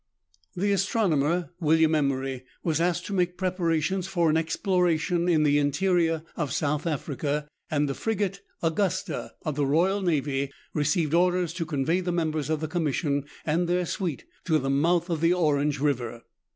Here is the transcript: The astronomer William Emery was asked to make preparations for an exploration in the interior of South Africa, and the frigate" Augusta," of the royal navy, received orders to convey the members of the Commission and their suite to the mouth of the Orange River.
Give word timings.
The 0.55 0.71
astronomer 0.71 1.51
William 1.59 1.93
Emery 1.93 2.43
was 2.63 2.81
asked 2.81 3.05
to 3.05 3.13
make 3.13 3.37
preparations 3.37 4.07
for 4.07 4.31
an 4.31 4.35
exploration 4.35 5.29
in 5.29 5.43
the 5.43 5.59
interior 5.59 6.23
of 6.35 6.51
South 6.51 6.87
Africa, 6.87 7.47
and 7.69 7.87
the 7.87 7.93
frigate" 7.93 8.41
Augusta," 8.63 9.33
of 9.45 9.53
the 9.55 9.67
royal 9.67 10.01
navy, 10.01 10.51
received 10.73 11.13
orders 11.13 11.53
to 11.53 11.67
convey 11.67 11.99
the 12.01 12.11
members 12.11 12.49
of 12.49 12.61
the 12.61 12.67
Commission 12.67 13.25
and 13.45 13.67
their 13.69 13.85
suite 13.85 14.25
to 14.45 14.57
the 14.57 14.71
mouth 14.71 15.07
of 15.11 15.21
the 15.21 15.33
Orange 15.35 15.79
River. 15.79 16.23